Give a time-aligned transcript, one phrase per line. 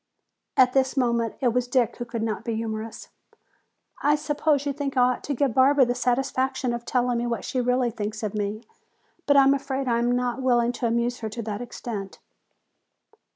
[0.57, 3.09] At this moment it was Dick who would not be humorous.
[4.01, 7.45] "I suppose you think I ought to give Barbara the satisfaction of telling me what
[7.45, 8.63] she really thinks of me.
[9.27, 12.17] But I am afraid I am not willing to amuse her to that extent."